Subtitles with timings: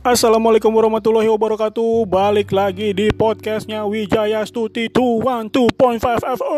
[0.00, 2.08] Assalamualaikum warahmatullahi wabarakatuh.
[2.08, 6.56] Balik lagi di podcastnya Wijaya Stuti 212.5 FO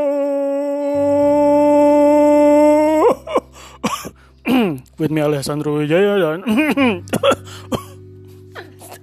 [5.02, 6.46] With me Alessandro Wijaya dan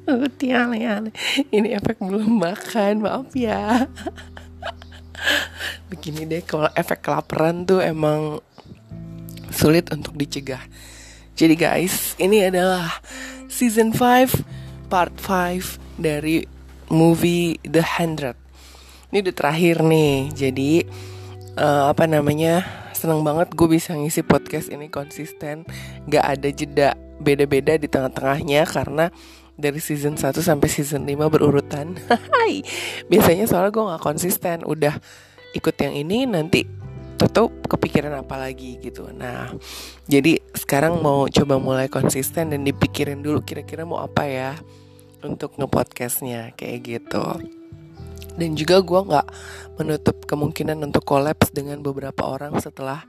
[0.07, 1.11] Tuti ale-ale
[1.51, 3.91] Ini efek belum makan Maaf ya.
[5.91, 8.39] Begini deh Kalau efek kelaparan tuh emang
[9.51, 10.63] Sulit untuk dicegah.
[11.35, 13.03] Jadi guys Ini adalah
[13.59, 16.47] Season 5 Part 5 Dari
[16.87, 18.39] movie The Hundred.
[19.11, 20.87] Ini udah terakhir nih Jadi
[21.59, 22.63] uh, Apa namanya
[22.95, 25.67] Seneng banget gue bisa ngisi podcast ini konsisten.
[26.07, 29.11] Gak ada jeda beda-beda di tengah-tengahnya Karena
[29.59, 31.99] dari season 1 sampai season 5 berurutan.
[33.11, 34.95] Biasanya soalnya gue gak konsisten, udah
[35.51, 36.63] ikut yang ini nanti
[37.19, 39.11] tutup kepikiran apa lagi gitu.
[39.11, 39.51] Nah,
[40.07, 44.55] jadi sekarang mau coba mulai konsisten dan dipikirin dulu kira-kira mau apa ya
[45.19, 47.23] untuk ngepodcastnya kayak gitu.
[48.39, 49.27] Dan juga gue nggak
[49.75, 53.03] menutup kemungkinan untuk kolaps dengan beberapa orang setelah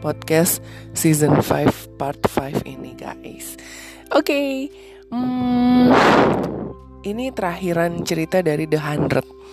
[0.00, 0.64] podcast
[0.96, 3.60] season 5 part 5 ini guys.
[4.08, 4.52] Oke, okay.
[5.12, 5.92] Hmm,
[7.04, 9.43] ini terakhiran cerita dari The Hundred.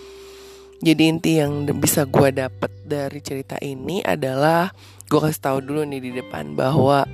[0.82, 4.74] Jadi inti yang bisa gue dapet dari cerita ini adalah
[5.06, 7.06] gue kasih tahu dulu nih di depan bahwa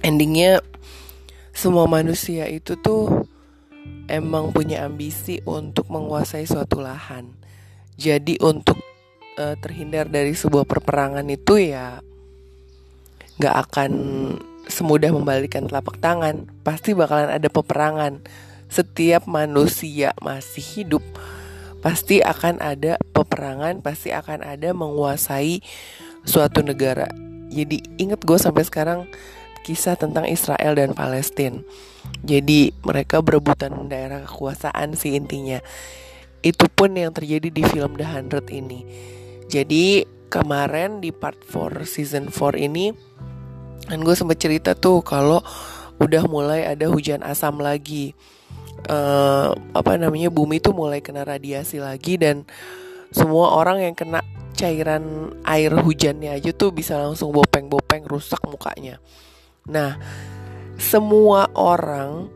[0.00, 0.64] endingnya
[1.52, 3.28] semua manusia itu tuh
[4.08, 7.36] emang punya ambisi untuk menguasai suatu lahan.
[8.00, 8.80] Jadi untuk
[9.36, 12.00] uh, terhindar dari sebuah perperangan itu ya
[13.36, 13.92] nggak akan
[14.72, 18.24] semudah membalikan telapak tangan, pasti bakalan ada peperangan.
[18.72, 21.04] Setiap manusia masih hidup,
[21.82, 25.60] pasti akan ada peperangan, pasti akan ada menguasai
[26.22, 27.10] suatu negara.
[27.52, 29.10] Jadi inget gue sampai sekarang
[29.66, 31.60] kisah tentang Israel dan Palestina.
[32.22, 35.58] Jadi mereka berebutan daerah kekuasaan sih intinya.
[36.42, 38.86] Itu pun yang terjadi di film The Hundred ini.
[39.50, 42.94] Jadi kemarin di part 4 season 4 ini
[43.90, 45.44] dan gue sempat cerita tuh kalau
[46.00, 48.16] udah mulai ada hujan asam lagi
[48.88, 52.46] uh, apa namanya bumi tuh mulai kena radiasi lagi dan
[53.12, 54.24] semua orang yang kena
[54.56, 59.02] cairan air hujannya aja tuh bisa langsung bopeng-bopeng rusak mukanya.
[59.68, 59.98] Nah,
[60.78, 62.30] semua orang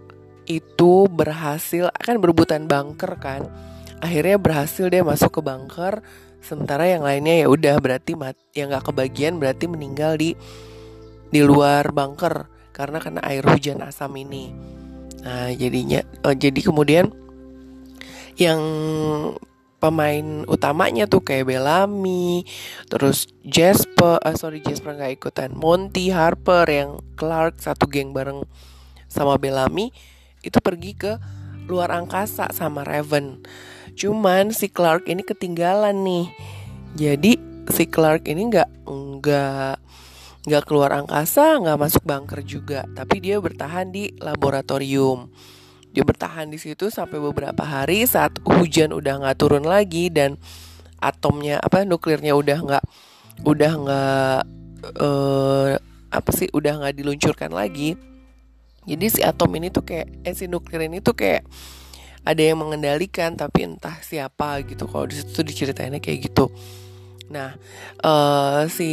[0.47, 3.51] itu berhasil akan berebutan bunker kan.
[3.99, 6.05] Akhirnya berhasil dia masuk ke bunker
[6.45, 10.39] sementara yang lainnya ya udah berarti mat yang gak kebagian berarti meninggal di
[11.27, 14.53] di luar bunker karena kena air hujan asam ini.
[15.27, 17.11] Nah, jadinya uh, jadi kemudian
[18.39, 18.63] yang
[19.83, 22.47] pemain utamanya tuh kayak Bellamy,
[22.87, 28.47] terus Jasper, uh, sorry Jasper nggak ikutan, Monty Harper yang Clark satu geng bareng
[29.11, 29.91] sama Bellamy
[30.47, 31.19] itu pergi ke
[31.67, 33.43] luar angkasa sama Raven.
[33.99, 36.27] Cuman si Clark ini ketinggalan nih.
[36.95, 37.33] Jadi
[37.75, 39.75] si Clark ini nggak nggak
[40.47, 45.27] nggak keluar angkasa, nggak masuk bunker juga, tapi dia bertahan di laboratorium.
[45.91, 50.39] Dia bertahan di situ sampai beberapa hari saat hujan udah nggak turun lagi dan
[51.03, 52.85] atomnya apa nuklirnya udah nggak
[53.43, 54.41] udah nggak
[55.03, 55.71] uh,
[56.09, 57.99] apa sih udah nggak diluncurkan lagi.
[58.87, 61.43] Jadi si atom ini tuh kayak eh si nuklir ini tuh kayak
[62.23, 64.87] ada yang mengendalikan tapi entah siapa gitu.
[64.87, 66.55] Kalau di situ diceritainnya kayak gitu.
[67.31, 67.59] Nah,
[68.03, 68.91] uh, si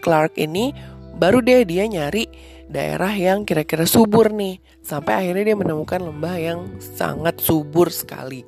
[0.00, 0.72] Clark ini
[1.18, 2.28] baru deh dia nyari
[2.68, 4.60] daerah yang kira-kira subur nih.
[4.80, 8.44] Sampai akhirnya dia menemukan lembah yang sangat subur sekali.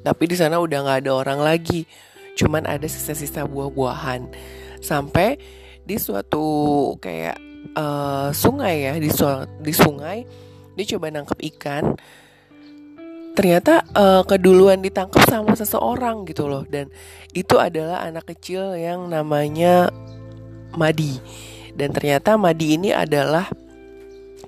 [0.00, 1.86] Tapi di sana udah nggak ada orang lagi.
[2.38, 4.30] Cuman ada sisa-sisa buah-buahan.
[4.80, 5.36] Sampai
[5.82, 7.36] di suatu kayak
[7.74, 9.26] uh, sungai ya, di, su
[9.60, 10.24] di sungai
[10.78, 11.98] dia coba nangkep ikan
[13.40, 16.68] ternyata uh, keduluan ditangkap sama seseorang gitu loh.
[16.68, 16.92] Dan
[17.32, 19.88] itu adalah anak kecil yang namanya
[20.76, 21.16] Madi.
[21.72, 23.48] Dan ternyata Madi ini adalah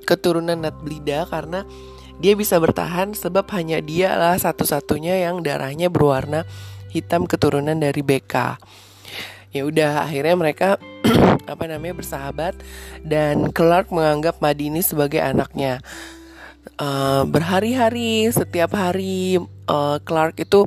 [0.04, 1.64] keturunan Natblida karena
[2.20, 6.44] dia bisa bertahan sebab hanya dia lah satu-satunya yang darahnya berwarna
[6.92, 8.60] hitam keturunan dari BK.
[9.56, 10.76] Ya udah akhirnya mereka
[11.52, 12.60] apa namanya bersahabat
[13.00, 15.80] dan Clark menganggap Madi ini sebagai anaknya
[16.78, 20.64] uh, berhari-hari setiap hari uh, Clark itu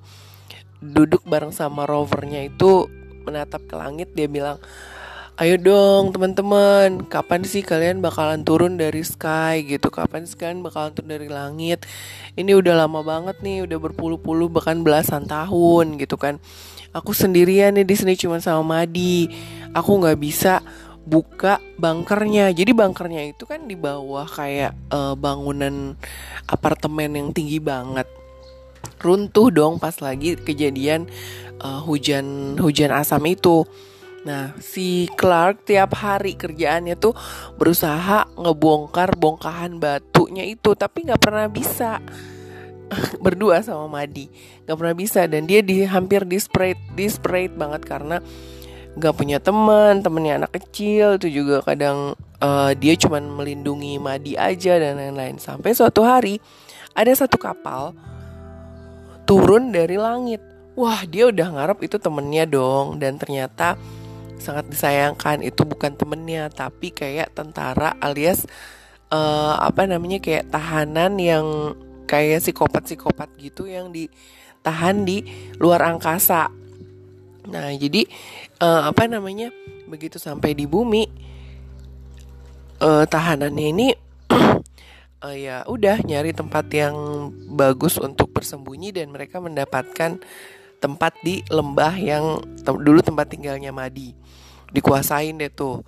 [0.84, 2.86] duduk bareng sama rovernya itu
[3.26, 4.14] menatap ke langit.
[4.14, 4.62] Dia bilang
[5.36, 9.66] ayo dong teman-teman kapan sih kalian bakalan turun dari sky?
[9.66, 11.90] Gitu kapan sih kalian bakalan turun dari langit?
[12.38, 16.38] Ini udah lama banget nih udah berpuluh-puluh bahkan belasan tahun gitu kan.
[16.96, 19.28] Aku sendirian nih di sini cuma sama Madi.
[19.76, 20.64] Aku nggak bisa
[21.06, 22.52] buka bunkernya.
[22.52, 25.94] Jadi bunkernya itu kan di bawah kayak uh, bangunan
[26.50, 28.10] apartemen yang tinggi banget.
[29.00, 31.06] Runtuh dong pas lagi kejadian
[31.62, 33.64] uh, hujan hujan asam itu.
[34.26, 37.14] Nah, si Clark tiap hari kerjaannya tuh
[37.62, 42.02] berusaha ngebongkar bongkahan batunya itu, tapi nggak pernah bisa
[43.24, 44.26] berdua sama Madi,
[44.66, 48.18] nggak pernah bisa dan dia di hampir desperate, desperate banget karena
[48.96, 54.80] nggak punya teman, temennya anak kecil itu juga kadang uh, dia cuma melindungi Madi aja
[54.80, 55.36] dan lain-lain.
[55.38, 56.40] Sampai suatu hari
[56.96, 57.92] ada satu kapal
[59.28, 60.40] turun dari langit.
[60.76, 63.80] Wah, dia udah ngarep itu temennya dong dan ternyata
[64.36, 68.44] sangat disayangkan itu bukan temennya tapi kayak tentara alias
[69.10, 71.46] uh, apa namanya kayak tahanan yang
[72.06, 75.26] kayak psikopat-psikopat gitu yang ditahan di
[75.58, 76.65] luar angkasa.
[77.50, 78.06] Nah, jadi
[78.62, 79.54] uh, apa namanya?
[79.86, 81.26] Begitu sampai di bumi
[82.82, 83.88] uh, tahanannya ini
[84.32, 86.96] uh, ya udah nyari tempat yang
[87.54, 90.20] bagus untuk bersembunyi dan mereka mendapatkan
[90.84, 94.14] tempat di lembah yang te dulu tempat tinggalnya Madi
[94.70, 95.82] dikuasain deh tuh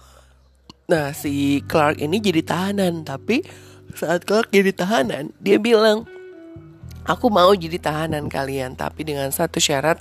[0.88, 3.44] nah si Clark ini jadi tahanan tapi
[3.92, 6.08] saat Clark jadi tahanan dia bilang
[7.04, 10.00] aku mau jadi tahanan kalian tapi dengan satu syarat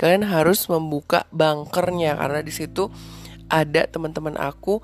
[0.00, 2.88] kalian harus membuka bunkernya karena di situ
[3.50, 4.80] ada teman-teman aku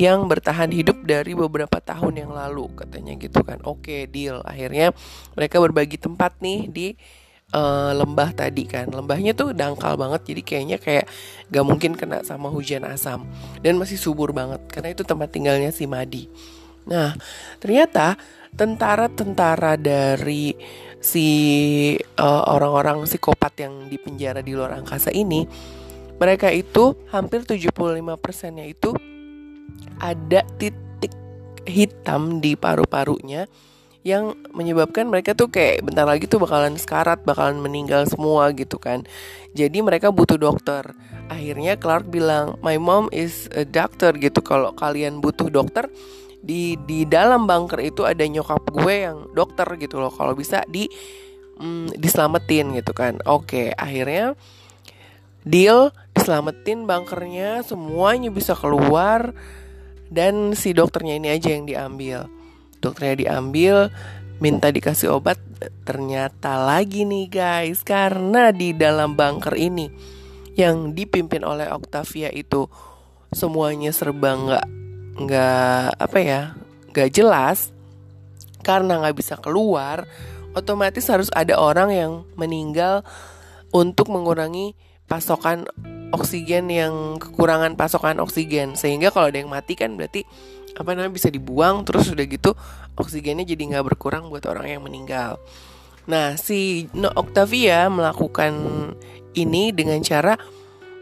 [0.00, 3.60] yang bertahan hidup dari beberapa tahun yang lalu katanya gitu kan.
[3.66, 4.40] Oke deal.
[4.46, 4.94] Akhirnya
[5.34, 6.86] mereka berbagi tempat nih di
[7.52, 8.88] uh, lembah tadi kan.
[8.88, 11.06] Lembahnya tuh dangkal banget jadi kayaknya kayak
[11.50, 13.26] gak mungkin kena sama hujan asam.
[13.60, 16.30] Dan masih subur banget karena itu tempat tinggalnya si Madi.
[16.86, 17.18] Nah
[17.58, 18.14] ternyata
[18.54, 20.54] tentara-tentara dari
[21.04, 21.28] si
[22.16, 25.44] uh, orang-orang psikopat yang dipenjara di luar angkasa ini
[26.16, 27.76] mereka itu hampir 75
[28.16, 28.96] persennya itu
[30.00, 31.12] ada titik
[31.68, 33.44] hitam di paru-parunya
[34.04, 39.00] yang menyebabkan mereka tuh kayak bentar lagi tuh bakalan sekarat, bakalan meninggal semua gitu kan.
[39.56, 40.92] Jadi mereka butuh dokter.
[41.32, 44.44] Akhirnya Clark bilang, "My mom is a doctor gitu.
[44.44, 45.88] Kalau kalian butuh dokter,
[46.44, 50.12] di di dalam bunker itu ada nyokap gue yang dokter gitu loh.
[50.12, 50.84] Kalau bisa di
[51.56, 54.36] mm, diselamatin gitu kan." Oke, akhirnya
[55.48, 59.32] deal diselamatin bunkernya, semuanya bisa keluar
[60.12, 62.30] dan si dokternya ini aja yang diambil
[62.84, 63.74] dokternya diambil
[64.38, 65.40] minta dikasih obat
[65.88, 69.88] ternyata lagi nih guys karena di dalam bunker ini
[70.54, 72.68] yang dipimpin oleh Octavia itu
[73.32, 74.66] semuanya serba nggak
[75.14, 76.42] nggak apa ya
[76.90, 77.70] nggak jelas
[78.66, 80.08] karena nggak bisa keluar
[80.54, 83.02] otomatis harus ada orang yang meninggal
[83.74, 84.78] untuk mengurangi
[85.10, 85.66] pasokan
[86.14, 90.22] oksigen yang kekurangan pasokan oksigen sehingga kalau ada yang mati kan berarti
[90.74, 92.54] apa namanya bisa dibuang terus udah gitu
[92.98, 95.38] oksigennya jadi nggak berkurang buat orang yang meninggal.
[96.06, 98.54] Nah si No Octavia melakukan
[99.34, 100.38] ini dengan cara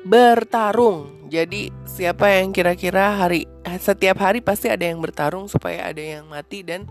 [0.04, 1.21] bertarung.
[1.32, 3.48] Jadi siapa yang kira-kira hari
[3.80, 6.84] setiap hari pasti ada yang bertarung supaya ada yang mati dan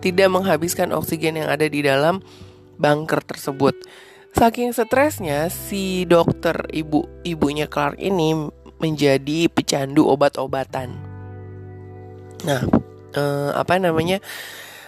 [0.00, 2.24] tidak menghabiskan oksigen yang ada di dalam
[2.80, 3.76] bunker tersebut.
[4.32, 8.48] Saking stresnya si dokter ibu ibunya Clark ini
[8.80, 10.96] menjadi pecandu obat-obatan.
[12.48, 12.64] Nah,
[13.12, 14.16] eh, apa namanya?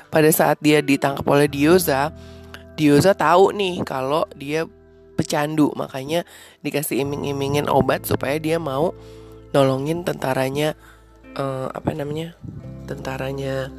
[0.08, 2.16] Pada saat dia ditangkap oleh Dioza,
[2.80, 4.64] Dioza tahu nih kalau dia
[5.16, 6.28] pecandu, makanya
[6.60, 8.92] dikasih iming-imingin obat supaya dia mau
[9.56, 10.76] nolongin tentaranya
[11.34, 12.36] eh, apa namanya?
[12.84, 13.72] Tentaranya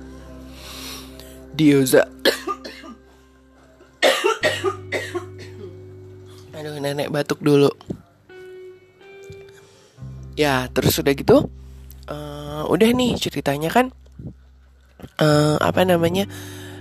[1.53, 2.09] Dioza.
[6.57, 7.69] Aduh, nenek batuk dulu.
[10.33, 11.49] Ya, terus udah gitu
[12.11, 13.91] uh, udah nih ceritanya kan
[15.21, 16.25] uh, apa namanya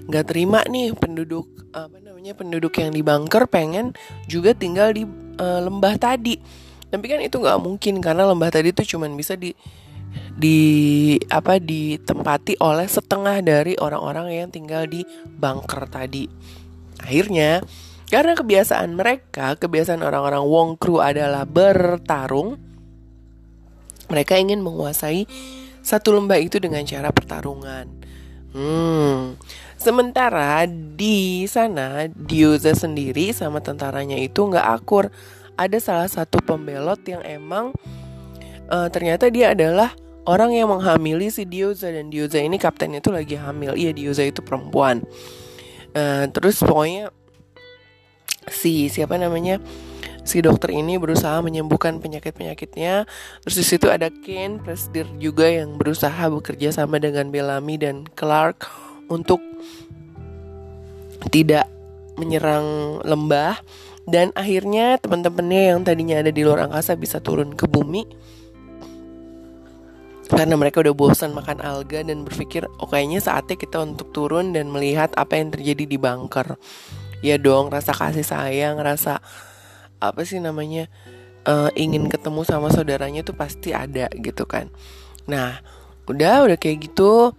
[0.06, 3.94] nggak terima nih penduduk apa namanya penduduk yang di bunker pengen
[4.26, 5.06] juga tinggal di
[5.38, 6.34] uh, lembah tadi
[6.90, 9.54] tapi kan itu nggak mungkin karena lembah tadi tuh cuman bisa di
[10.34, 15.06] di apa ditempati oleh setengah dari orang-orang yang tinggal di
[15.38, 16.26] bunker tadi
[16.98, 17.62] akhirnya
[18.10, 22.58] karena kebiasaan mereka kebiasaan orang-orang Wong Kru adalah bertarung
[24.10, 25.30] mereka ingin menguasai
[25.78, 27.86] satu lembah itu dengan cara pertarungan.
[28.50, 29.38] Hmm.
[29.76, 35.12] Sementara di sana Dioza sendiri sama tentaranya itu nggak akur.
[35.56, 37.72] Ada salah satu pembelot yang emang
[38.72, 39.92] uh, ternyata dia adalah
[40.24, 43.76] orang yang menghamili si Dioza dan Dioza ini kaptennya itu lagi hamil.
[43.76, 45.04] Iya Dioza itu perempuan.
[45.96, 47.12] Uh, terus pokoknya
[48.48, 49.60] si siapa namanya
[50.26, 53.04] si dokter ini berusaha menyembuhkan penyakit-penyakitnya.
[53.44, 58.85] Terus di situ ada Ken Presdir juga yang berusaha bekerja sama dengan Bellamy dan Clark
[59.06, 59.42] untuk
[61.30, 61.68] tidak
[62.16, 63.60] menyerang lembah.
[64.06, 68.06] Dan akhirnya teman-temannya yang tadinya ada di luar angkasa bisa turun ke bumi.
[70.26, 74.70] Karena mereka udah bosan makan alga dan berpikir oh kayaknya saatnya kita untuk turun dan
[74.70, 76.58] melihat apa yang terjadi di bunker.
[77.22, 79.22] Ya dong rasa kasih sayang rasa
[80.02, 80.90] apa sih namanya
[81.46, 84.70] uh, ingin ketemu sama saudaranya tuh pasti ada gitu kan.
[85.30, 85.62] Nah
[86.06, 87.34] udah udah kayak gitu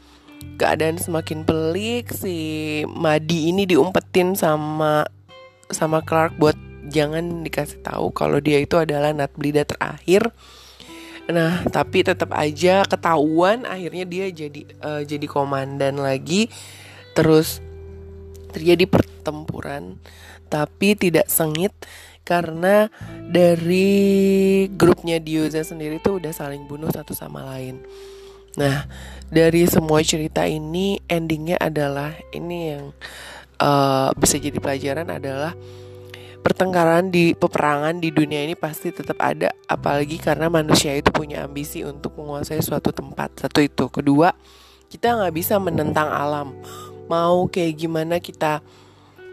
[0.57, 5.05] keadaan semakin pelik si Madi ini diumpetin sama
[5.69, 10.31] sama Clark buat jangan dikasih tahu kalau dia itu adalah Nat Blida terakhir
[11.27, 16.47] nah tapi tetap aja ketahuan akhirnya dia jadi uh, jadi komandan lagi
[17.11, 17.59] terus
[18.55, 19.99] terjadi pertempuran
[20.47, 21.75] tapi tidak sengit
[22.27, 22.91] karena
[23.31, 27.79] dari grupnya Dioza sendiri tuh udah saling bunuh satu sama lain.
[28.57, 28.89] Nah,
[29.29, 32.89] dari semua cerita ini endingnya adalah ini yang
[33.61, 35.53] uh, bisa jadi pelajaran adalah
[36.41, 41.83] pertengkaran di peperangan di dunia ini pasti tetap ada apalagi karena manusia itu punya ambisi
[41.83, 43.85] untuk menguasai suatu tempat satu itu.
[43.91, 44.33] Kedua
[44.87, 46.55] kita nggak bisa menentang alam.
[47.11, 48.63] Mau kayak gimana kita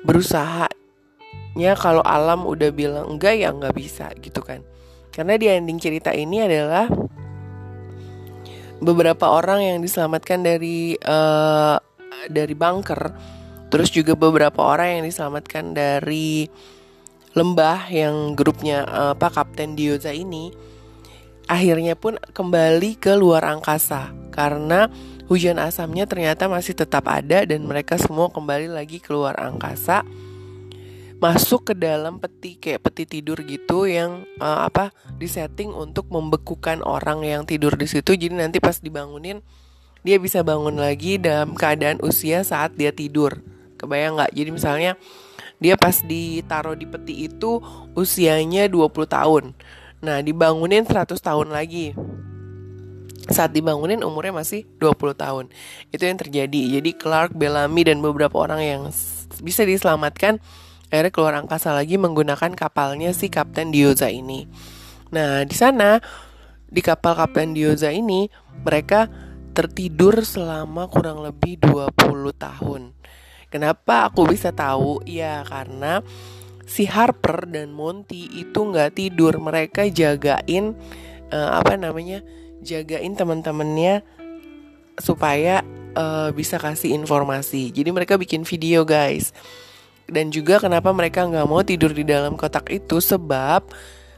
[0.05, 0.69] berusaha
[1.55, 4.61] ya kalau alam udah bilang enggak ya nggak bisa gitu kan.
[5.15, 6.91] Karena di ending cerita ini adalah
[8.85, 11.81] beberapa orang yang diselamatkan dari uh,
[12.29, 13.17] dari bunker.
[13.73, 16.47] Terus juga beberapa orang yang diselamatkan dari
[17.35, 20.55] lembah yang grupnya uh, apa Kapten Dioza ini
[21.51, 24.13] akhirnya pun kembali ke luar angkasa.
[24.31, 24.87] Karena
[25.27, 30.05] hujan asamnya ternyata masih tetap ada dan mereka semua kembali lagi keluar angkasa
[31.25, 37.25] masuk ke dalam peti kayak peti tidur gitu yang uh, apa disetting untuk membekukan orang
[37.25, 38.13] yang tidur di situ.
[38.13, 39.41] Jadi nanti pas dibangunin
[40.05, 43.41] dia bisa bangun lagi dalam keadaan usia saat dia tidur.
[43.81, 44.37] Kebayang nggak?
[44.37, 45.01] Jadi misalnya
[45.57, 47.57] dia pas ditaruh di peti itu
[47.97, 49.45] usianya 20 tahun.
[50.05, 51.97] Nah dibangunin 100 tahun lagi.
[53.33, 55.49] Saat dibangunin umurnya masih 20 tahun.
[55.89, 56.77] Itu yang terjadi.
[56.77, 58.83] Jadi Clark Bellamy dan beberapa orang yang
[59.41, 60.37] bisa diselamatkan
[60.95, 64.47] akhirnya keluar angkasa lagi menggunakan kapalnya si Kapten Dioza ini.
[65.11, 65.99] Nah, di sana
[66.71, 68.31] di kapal Kapten Dioza ini
[68.63, 69.11] mereka
[69.59, 71.91] tertidur selama kurang lebih 20
[72.39, 72.95] tahun.
[73.51, 75.03] Kenapa aku bisa tahu?
[75.03, 75.99] Ya karena
[76.63, 80.79] si Harper dan Monty itu nggak tidur, mereka jagain
[81.35, 82.23] uh, apa namanya?
[82.65, 84.01] jagain teman-temannya
[84.97, 85.61] supaya
[85.93, 87.69] uh, bisa kasih informasi.
[87.69, 89.37] Jadi mereka bikin video guys
[90.09, 93.65] dan juga kenapa mereka nggak mau tidur di dalam kotak itu sebab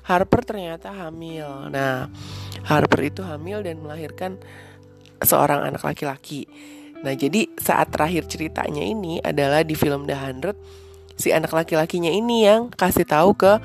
[0.07, 1.66] Harper ternyata hamil.
[1.66, 2.07] Nah,
[2.62, 4.38] Harper itu hamil dan melahirkan
[5.19, 6.47] seorang anak laki-laki.
[7.02, 10.55] Nah, jadi saat terakhir ceritanya ini adalah di film The Hundred,
[11.19, 13.59] si anak laki-lakinya ini yang kasih tahu ke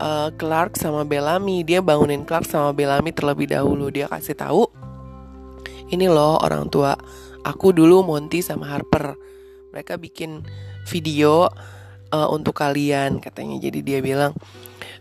[0.00, 1.68] uh, Clark sama Bellamy.
[1.68, 3.92] Dia bangunin Clark sama Bellamy terlebih dahulu.
[3.92, 4.64] Dia kasih tahu,
[5.92, 6.96] ini loh orang tua.
[7.44, 9.20] Aku dulu Monty sama Harper.
[9.68, 10.48] Mereka bikin
[10.86, 11.48] video
[12.14, 14.32] uh, untuk kalian katanya jadi dia bilang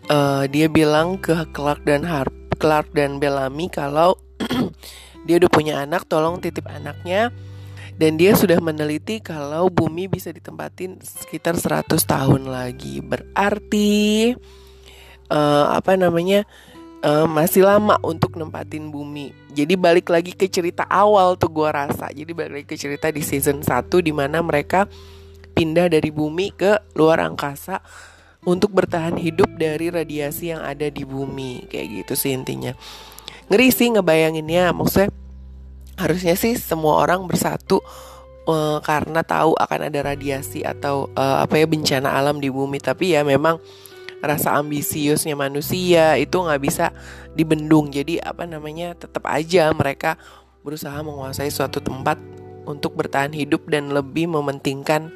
[0.10, 4.18] uh, dia bilang ke Clark dan Harp Clark dan Bellamy kalau
[5.28, 7.30] dia udah punya anak tolong titip anaknya
[7.94, 14.34] dan dia sudah meneliti kalau bumi bisa ditempatin sekitar 100 tahun lagi berarti
[15.30, 16.42] uh, apa namanya
[17.06, 19.36] uh, masih lama untuk nempatin bumi.
[19.54, 22.10] Jadi balik lagi ke cerita awal tuh gue rasa.
[22.10, 23.70] Jadi balik lagi ke cerita di season 1
[24.02, 24.90] di mana mereka
[25.53, 27.79] pindah dari bumi ke luar angkasa
[28.43, 31.69] untuk bertahan hidup dari radiasi yang ada di bumi.
[31.72, 32.75] Kayak gitu sih intinya.
[33.48, 35.13] Ngeri sih ngebayanginnya maksudnya
[35.95, 37.79] harusnya sih semua orang bersatu
[38.50, 42.81] uh, karena tahu akan ada radiasi atau uh, apa ya bencana alam di bumi.
[42.81, 43.62] Tapi ya memang
[44.24, 46.91] rasa ambisiusnya manusia itu nggak bisa
[47.36, 47.91] dibendung.
[47.91, 50.15] Jadi apa namanya tetap aja mereka
[50.63, 52.15] berusaha menguasai suatu tempat
[52.63, 55.12] untuk bertahan hidup dan lebih mementingkan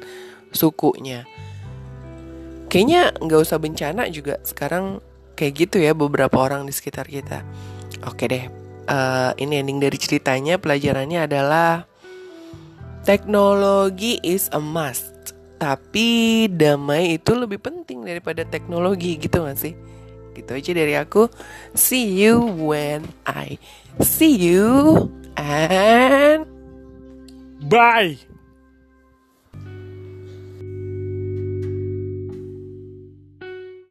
[0.52, 1.24] sukunya.
[2.68, 5.00] Kayaknya nggak usah bencana juga sekarang
[5.38, 7.40] kayak gitu ya beberapa orang di sekitar kita.
[8.04, 8.44] Oke deh,
[8.90, 11.88] uh, ini ending dari ceritanya pelajarannya adalah
[13.08, 15.32] teknologi is a must.
[15.58, 19.74] Tapi damai itu lebih penting daripada teknologi gitu gak sih?
[20.36, 21.26] Gitu aja dari aku.
[21.74, 23.58] See you when I
[23.98, 26.46] see you and
[27.66, 28.27] bye.